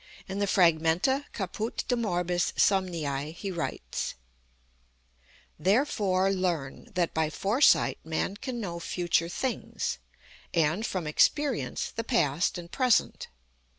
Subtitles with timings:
[0.27, 4.15] In the Fragmenta, Caput de Morbis Somnii he writes:
[5.59, 9.99] "Therefore learn, that by Foresight man can know future things;
[10.55, 13.27] and, from experience, the past and present.